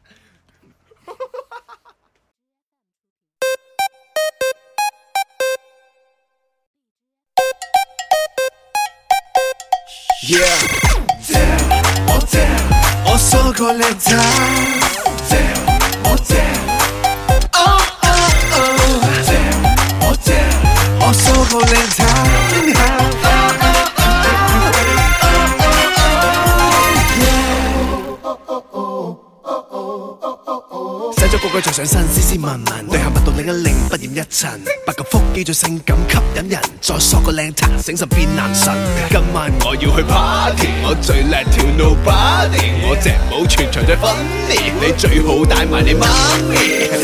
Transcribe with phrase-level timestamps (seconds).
[31.61, 34.49] 再上身，斯斯文文，对下蜜度另一拧，不染一尘，
[34.85, 38.73] 八个腹肌最性感，吸引人，再索个靓仔，醒神变男神。
[39.09, 46.05] 今晚我要去 party，我最叻跳 nobody，我只舞全场最 funny，你最好带埋你妈
[46.49, 46.94] 咪。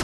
[0.00, 0.03] 睇。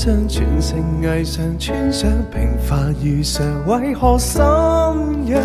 [0.00, 4.40] 上全城艺裳，穿上平凡如常，为何心
[5.26, 5.36] 痒？